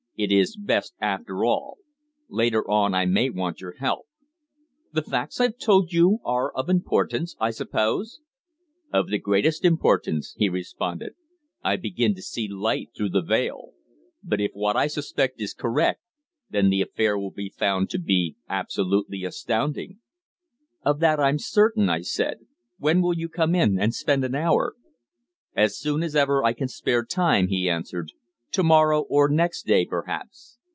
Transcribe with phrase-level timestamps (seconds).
[0.17, 1.79] "It is best, after all.
[2.29, 4.05] Later on I may want your help."
[4.93, 8.19] "The facts I've told you are of importance, I suppose?"
[8.93, 11.13] "Of the greatest importance," he responded.
[11.63, 13.71] "I begin to see light through the veil.
[14.23, 16.01] But if what I suspect is correct,
[16.51, 20.01] then the affair will be found to be absolutely astounding."
[20.85, 22.41] "Of that I'm certain," I said.
[22.77, 24.75] "When will you come in and spend an hour?"
[25.55, 28.11] "As soon as ever I can spare time," he answered.
[28.55, 30.57] "To morrow, or next day, perhaps.